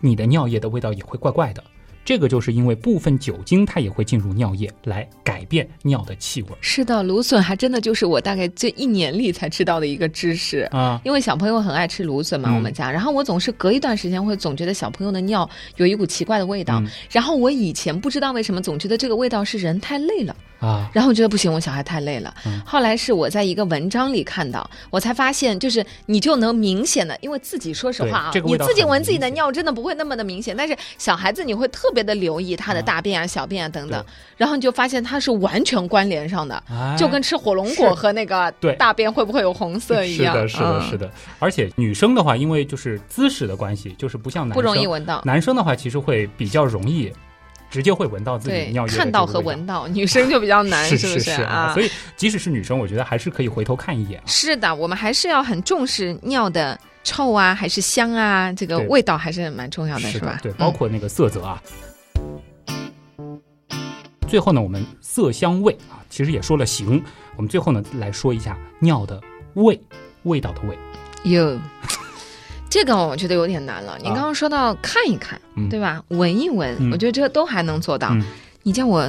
[0.01, 1.63] 你的尿液的味道也会怪怪的。
[2.05, 10.61] 这个就是因为部分酒精它也会进入尿液来改变尿的气味是的，芦笋还真的就是我大概这一年里才知道的一个知识。
[10.71, 11.01] 啊。
[11.05, 22.33] 因为小朋友很爱吃芦笋嘛，嗯我们家，然后我总是隔一段时间会总觉得小朋友的尿有一股奇怪的味道，嗯然后我以前不知道为什么总觉得这个味道是人太累了，啊，然后我觉得不行，我小孩太累了。
[22.47, 22.61] 嗯。
[22.65, 34.05] 后来是我在一个文章里看到，我才发现，就是你就能明显的，因为自己说实话啊，这个你自己闻自己的尿真的不会那么的明显，但是小孩子你会特别的留意他的大便啊、小便啊等等，
[34.37, 36.63] 然后你就发现它是完全关联上的。
[36.71, 36.97] 哎。
[36.97, 40.91] 就跟吃火龙果和那个对大便会不会有红色一样，是的，是的，嗯。
[40.91, 41.11] 是的。
[41.39, 45.21] 而且女生的话，因为就是姿势的关系，就是不像男生，不容易闻到。
[45.25, 47.13] 男生的话，其实会比较容易，
[47.75, 51.75] 直接会闻到自己尿液，的看到和闻到，女生就比较难，是不是啊？
[51.75, 54.23] 所以即使是女生，我觉得还是可以回头看一眼啊。
[54.29, 60.39] 是的，我们还是要很重视尿的臭啊，还是香啊，这个味道还是蛮重要的，是吧？
[60.41, 61.61] 对，嗯包括那个色泽啊。
[64.29, 67.03] 最后呢，我们色香味啊，其实也说了形，
[67.35, 69.21] 我们最后呢来说一下尿的
[69.55, 69.81] 味，
[70.23, 70.79] 味道的味。
[71.25, 71.59] 哟，
[72.75, 73.97] 这个我觉得有点难了。
[74.03, 76.03] 你啊刚刚说到看一看，嗯对吧？
[76.09, 78.09] 闻一闻，嗯我觉得这都还能做到。
[78.11, 78.25] 嗯
[78.65, 79.09] 你叫我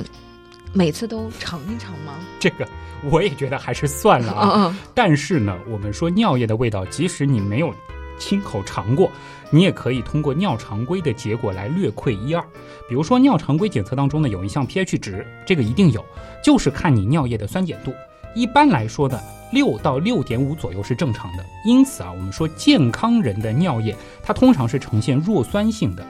[0.71, 2.13] 每次都尝一尝吗？
[2.39, 2.67] 这个
[3.09, 4.77] 我也觉得还是算了啊。
[4.93, 7.73] 但是呢，我们说尿液的味道，即使你没有
[8.19, 9.09] 亲口尝过，
[9.49, 12.43] 你也可以通过尿常规的结果来略窥一二。
[12.87, 16.05] 比如说尿常规检测当中呢，有一项 pH 值，这个一定有，
[16.43, 17.91] 就是看你尿液的酸碱度。
[18.35, 19.19] 一般来说呢，
[19.51, 21.45] 六到六点五左右是正常的。
[21.63, 26.05] 因此啊，我们说健康人的尿液，它通常是呈现弱酸性的。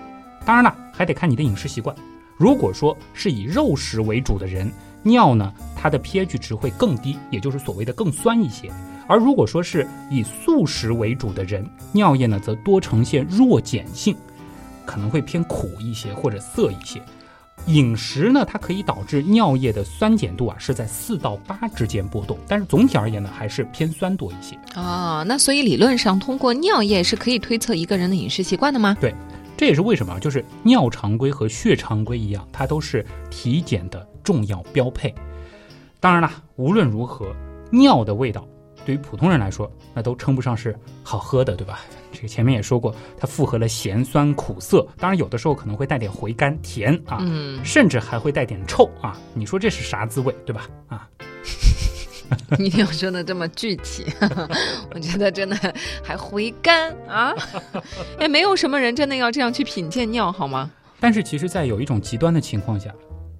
[0.45, 1.95] 当然了，还得看你的饮食习惯。
[2.37, 4.71] 如果说是以肉食为主的人，
[5.03, 8.71] 尿呢，它的 pH 值会更低，也就是所谓的更酸一些。
[9.07, 14.15] 而如果说是以素食为主的人，尿液呢则多呈现弱碱性，
[14.85, 17.01] 可能会偏苦一些或者涩一些。
[17.67, 24.55] 饮食呢，它可以导致尿液的酸碱度啊是在四到八之间波动，但是总体而言呢，还是偏酸多一些。
[24.75, 28.95] 哦，那所以理论上通过尿液是可以推测一个人的饮食习惯的吗？
[29.01, 29.13] 对
[29.57, 35.13] 这也是为什么啊，就是尿常规和血常规一样，它都是体检的重要标配。
[35.99, 37.33] 当然啦，无论如何，
[37.71, 38.45] 尿的味道
[38.85, 41.81] 对于普通人来说，那都称不上是好喝的，对吧？
[42.13, 49.19] 这个前面也说过，它复合了咸酸苦涩，当然有的时候可能会带点回甘甜啊，嗯，甚至还会带点臭啊。
[49.33, 50.69] 你说这是啥滋味，对吧？
[50.87, 51.09] 啊，
[52.57, 54.05] 你一定要说的这么具体，
[54.93, 55.57] 我觉得真的
[56.01, 57.33] 还回甘啊！
[58.17, 60.71] 哎，没有什么人真的要这样去品鉴尿，好吗？
[61.01, 62.89] 但是其实，在有一种极端的情况下，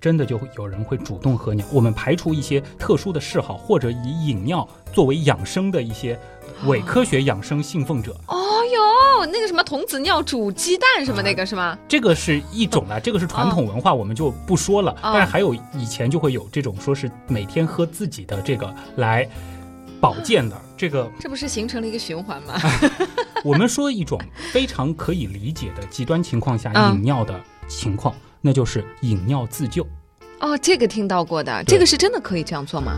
[0.06, 1.66] 真的就会有人会主动喝尿。
[1.72, 6.16] 我们排除一些特殊的嗜好，或者以饮尿作为养生的一些
[6.68, 8.16] 伪科学养生信奉者。
[8.28, 11.76] 哦哟，那个什么童子尿煮鸡蛋什么那个是吗？
[11.88, 14.96] 这个是一种的，这个是传统文化，我们就不说了。
[15.02, 19.28] 但是还有以前就会有这种说是每天喝自己的这个来
[20.00, 22.54] 保健的这个， 这不是形成了一个循环吗？
[23.44, 28.14] 我们说一种非常可以理解的极端情况下嗯饮尿的情况，
[28.46, 29.84] 那就是饮尿自救。
[30.40, 32.96] 哦，这个听到过的，这个是真的可以这样做吗？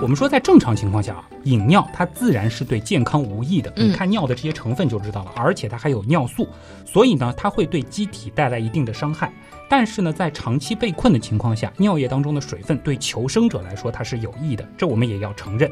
[0.00, 3.72] 我们说，在正常情况下啊，饮尿它自然是对健康无益的。
[3.76, 6.48] 嗯你看尿的这些成分就知道了，而且它还有尿素，
[6.84, 9.32] 所以呢，它会对机体带来一定的伤害。
[9.70, 15.70] 但是呢，在长期被困的情况下，尿液当中的水分对求生者来说它是有益的，这我们也要承认。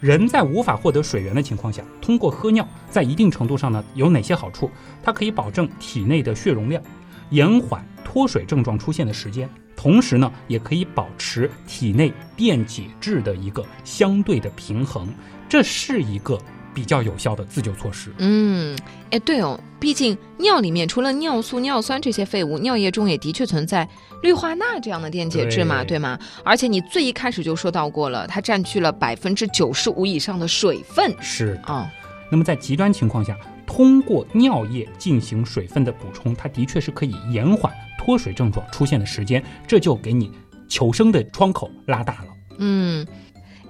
[0.00, 4.70] 人在无法获得水源的情况下，通过喝尿，在一定程度上呢，有哪些好处？
[5.02, 6.82] 它可以保证体内的血容量，
[7.30, 15.08] 延缓脱水症状出现的时间，同时呢，也可以保持体内电解质的一个相对的平衡，
[15.48, 16.38] 这是一个
[16.76, 18.12] 比较有效的自救措施。
[18.18, 18.76] 嗯，
[19.10, 23.88] 哎，对哦，毕竟尿里面除了尿素、尿酸这些废物，尿液中也的确存在
[24.22, 26.18] 氯化钠这样的电解质嘛，对对吗？
[26.44, 31.74] 而且你最一开始就说到过了，它占据了百分之九十五以上的水分是啊。
[31.74, 31.86] 哦。
[32.30, 33.34] 那么在极端情况下，
[33.66, 40.30] 通过尿液进行水分的补充，它的确是可以延缓脱水症状出现的时间，这就给你
[40.68, 42.26] 求生的窗口拉大了。
[42.58, 43.06] 嗯，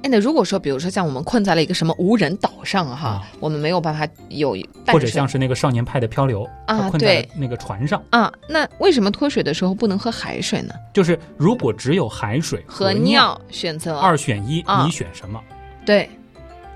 [0.07, 8.01] 哎，那如果说，比如说像我们困在了一个什么无人岛上哈，啊我们没有办法有淡或者像是那个少年派的漂流，啊困在对那个船上。
[8.11, 10.73] 啊，那为什么脱水的时候不能喝海水呢？
[10.95, 15.43] 就是如果只有海水和尿尿选择二选一，啊你选什么？
[15.85, 16.09] 对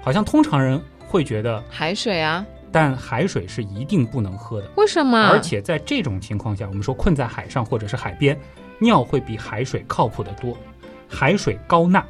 [0.02, 2.44] 好像通常人会觉得，海水啊？
[2.72, 4.68] 但海水是一定不能喝的。
[4.76, 5.28] 为什么？
[5.28, 8.36] 而且在这种情况下，我们说困在海上或者是海边，
[8.80, 10.58] 尿会比海水靠谱得多。
[11.08, 12.04] 海水高钠，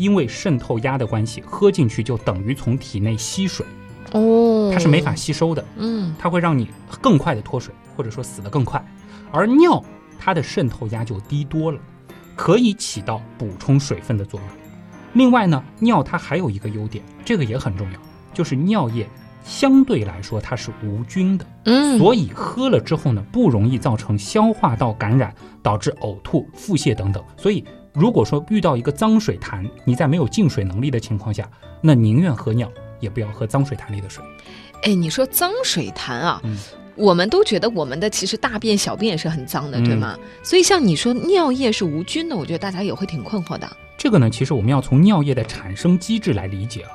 [0.00, 3.66] 因为渗透压的关系，喝进去就等于从体内吸水，
[4.12, 6.68] 哦，它是没法吸收的，嗯它会让你
[7.02, 8.82] 更快的脱水，或者说死得更快。
[9.30, 9.84] 而尿
[10.18, 11.78] 它的渗透压就低多了，
[12.34, 14.48] 可以起到补充水分的作用。
[15.12, 17.98] 另外呢，尿它还有一个优点，这个也很重要，
[18.32, 19.06] 就是尿液
[19.44, 21.44] 相对来说它是无菌的。
[21.66, 27.22] 嗯，所以喝了之后呢，不容易造成消化道感染，导致呕吐、腹泻等等。
[27.36, 31.50] 所以，如果说遇到一个脏水潭，你在没有净水能力的情况下，
[31.80, 34.24] 那宁愿喝尿，也不要喝脏水潭里的水。
[34.82, 36.40] 哎，你说脏水潭啊？
[36.44, 36.56] 嗯
[36.96, 40.18] 我们都觉得我们的其实大便、小便也是很脏的，嗯对吗？
[40.42, 43.66] 所以像你说尿液是无菌的，我觉得大家也会挺困惑的。
[43.96, 46.90] 这个呢，其实我们要从尿液的产生机制来理解啊。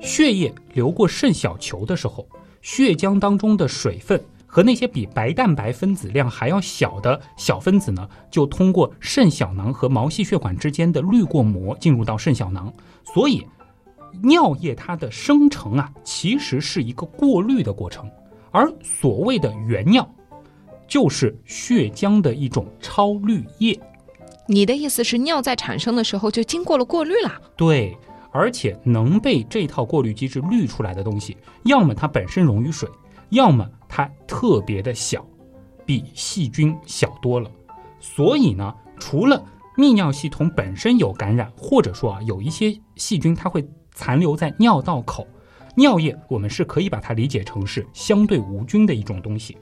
[0.00, 2.28] 血液流过肾小球的时候，
[2.60, 12.72] 血浆当中的水分和那些比白蛋白分子量还要小的小分子呢，就通过肾小囊和毛细血管之间的滤过膜进入到肾小囊。
[13.14, 13.46] 所以，
[14.22, 18.10] 尿液它的生成啊，其实是一个过滤的过程，
[18.50, 20.08] 而所谓的原尿，
[20.88, 23.78] 就是血浆的一种超滤液。
[24.46, 27.38] 你的意思是尿在产生的时候就经过了过滤啦？
[27.54, 27.94] 对，
[28.32, 32.88] 而且能被这套过滤机制滤出来的东西，要么它本身溶于水，
[33.30, 35.24] 要么它特别的小，
[35.84, 37.50] 比细菌小多了。
[38.00, 39.44] 所以呢，除了
[39.76, 45.26] 泌尿系统本身有感染，或者说啊有一些细菌它会残留在尿道口，
[45.74, 49.56] 尿液我们是可以把它理解成是相对无菌的一种东西。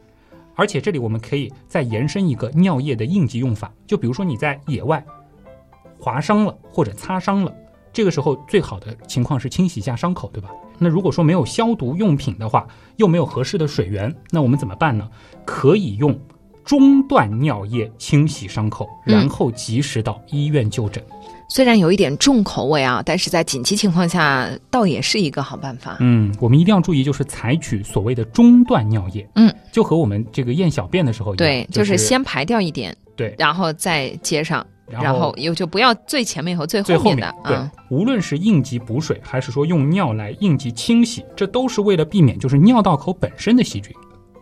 [0.55, 5.05] 而且这里我们可以再延伸一个尿液的应急用法，就比如说你在野外
[5.99, 7.55] 划伤了或者擦伤了，
[7.97, 10.51] 这个时候最好的情况是清洗一下伤口，对吧？
[10.79, 15.09] 那如果说没有消毒用品的话，又没有合适的水源，那我们怎么办呢？
[15.47, 16.15] 可以用
[16.63, 21.03] 中断尿液清洗伤口，嗯然后及时到医院就诊。
[21.49, 25.97] 虽然有一点重口味啊，但是在紧急情况下，倒也是一个好办法。
[26.01, 29.27] 嗯，我们一定要注意，就是采取所谓的中断尿液。
[29.37, 37.35] 嗯，就和我们这个验小便的时候一样，对，就就是先排掉一点，对，然后再接上，然然后又就不要最前面和最最后后面的。
[37.45, 43.93] 对，嗯，无论是应急补水，还是说用尿来应急清洗，这都是为了避免就是尿道口本身的细菌。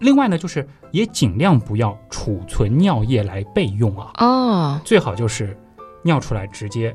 [0.01, 5.57] 另外呢，就是也尽量不要储存尿液来备用啊，哦，最好就是
[6.03, 6.93] 尿出来直接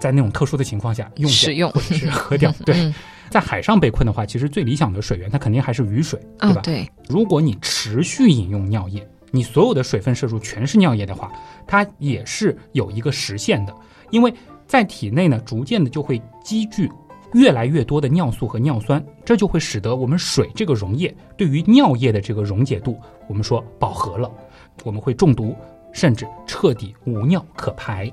[0.00, 2.52] 在那种特殊的情况下用掉使用或者是喝掉。
[2.66, 2.94] 对，嗯
[3.30, 6.60] 在海上被困的话，其实最理想的水源它肯定还是雨水，对吧？
[6.60, 11.30] 哦，对，如果你持续饮用尿液，你所有的水分摄入全是尿液的话，
[11.66, 13.74] 它也是有一个实现的，
[14.10, 14.32] 因为
[14.66, 16.90] 在体内呢，逐渐的就会积聚
[17.32, 24.30] 越来越多的尿素和尿酸，这就会使得我们水这个溶液对于尿液的这个溶解度，我们说饱和了，
[24.84, 25.54] 我们会中毒，
[25.92, 28.12] 甚至彻底无尿可排。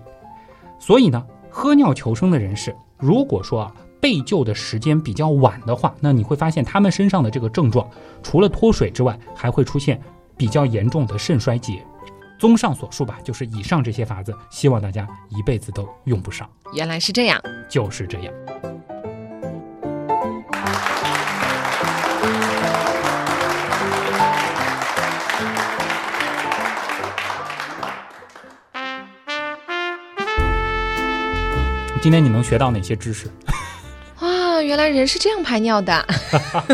[0.79, 7.89] 所以呢，喝尿求生的人士，如果说啊被救的时间比较晚的话，那你会发现他们身上的这个症状，
[8.21, 9.99] 除了脱水之外，还会出现
[10.37, 11.83] 比较严重的肾衰竭。
[12.39, 16.47] 综上所述吧，就是以上这些法子，希望大家一辈子都用不上。
[16.73, 18.33] 原来是这样，就是这样。
[31.99, 33.27] 今天你能学到哪些知识？
[34.67, 36.05] 原来人是这样排尿的。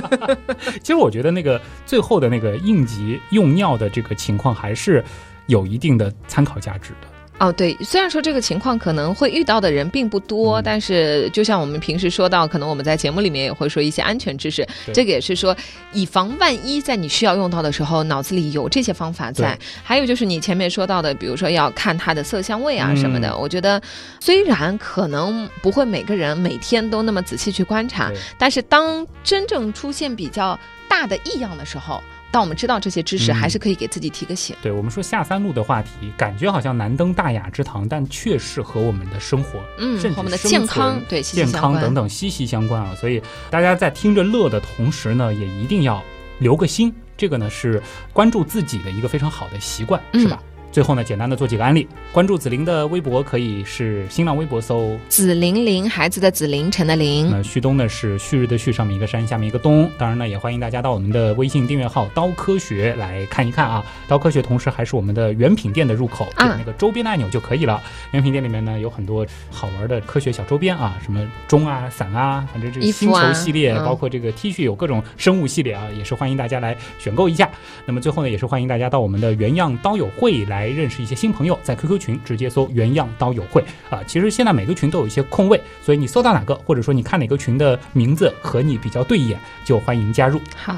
[0.81, 5.03] 其实我觉得那个最后的那个应急用尿的这个情况，还是
[5.45, 7.12] 有一定的参考价值的。
[7.43, 10.63] 哦，对，虽然说这个情况可能会遇到的人并不多，嗯。
[10.63, 15.53] 但是就像我们平时说到，可能我们在节目里面也会说一些安全知识，这个也是说
[15.91, 19.59] 以防万一，在你需要用到的时候，脑子里有这些方法在。
[19.83, 23.81] 还有就是你前面说到的，比如说要看它的色香味啊嗯什么的，我觉得
[24.21, 32.01] 虽然可能不会每个人每天都那么仔细去观察，但是当真正出现比较大的异样的时候，
[32.33, 34.55] 当我们知道这些知识，嗯还是可以给自己提个醒。
[34.59, 41.51] 对我们说下三路的话题，感觉好像难登大雅之堂，但却是和我们的生活嗯我们的健康对健。
[41.51, 42.95] 康等等息息相关啊。
[42.95, 43.21] 所以
[43.51, 46.03] 大家在听着乐的同时呢，也一定要
[46.39, 47.79] 留个心，这个呢是
[48.11, 50.41] 关注自己的一个非常好的习惯，是吧？
[50.73, 51.87] 最后呢，简单的做几个案例。
[52.11, 57.29] 关注紫菱的微博可以是新浪微博搜紫菱菱，孩子的紫，菱晨的菱。
[57.29, 59.87] 那旭东呢是旭日的旭，上面一个山，下面一个东。
[59.99, 63.85] 当然呢，也欢迎大家到我们的微信订阅号“刀科学”来看一看啊。
[64.07, 67.79] 刀科学同时还是我们的原品店的入口，啊点那个周边的按钮就可以了。
[68.09, 77.47] 原品店里面呢有很多好玩的科学小周边啊，什么钟啊、伞啊，反正这个星球系列，嗯包括这个 T 恤有各种生物系列啊，也是欢迎大家来选购一下。
[77.85, 84.01] 那么最后呢，也是欢迎大家到我们的原样刀友会来认识一些新朋友，在 QQ 群直接搜“原样刀友会”啊。
[84.07, 90.41] 其实现在每个群都有一些空位，所以你搜到哪个，或者说你看哪个群的名字和你比较对眼，就欢迎加入。
[90.55, 90.75] 好，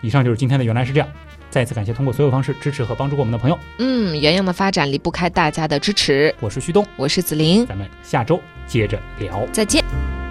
[0.00, 1.08] 以上就是今天的原来是这样。
[1.50, 6.34] 再次感谢通过所有方式支持和帮助过我们的朋友，嗯，原样的发展离不开大家的支持。
[6.40, 9.46] 我是旭东，我是子林，咱们下周接着聊。
[9.52, 10.21] 再见。